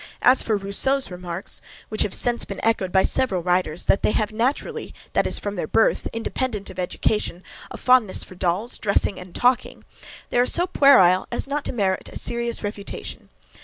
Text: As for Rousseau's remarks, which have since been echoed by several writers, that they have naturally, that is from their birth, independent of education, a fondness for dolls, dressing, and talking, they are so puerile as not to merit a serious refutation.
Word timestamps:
As 0.23 0.41
for 0.41 0.57
Rousseau's 0.57 1.11
remarks, 1.11 1.61
which 1.89 2.01
have 2.01 2.11
since 2.15 2.43
been 2.43 2.59
echoed 2.65 2.91
by 2.91 3.03
several 3.03 3.43
writers, 3.43 3.85
that 3.85 4.01
they 4.01 4.13
have 4.13 4.31
naturally, 4.31 4.95
that 5.13 5.27
is 5.27 5.37
from 5.37 5.55
their 5.57 5.67
birth, 5.67 6.07
independent 6.11 6.71
of 6.71 6.79
education, 6.79 7.43
a 7.69 7.77
fondness 7.77 8.23
for 8.23 8.33
dolls, 8.33 8.79
dressing, 8.79 9.19
and 9.19 9.35
talking, 9.35 9.83
they 10.31 10.39
are 10.39 10.45
so 10.47 10.65
puerile 10.65 11.27
as 11.31 11.47
not 11.47 11.63
to 11.65 11.71
merit 11.71 12.09
a 12.11 12.17
serious 12.17 12.63
refutation. 12.63 13.29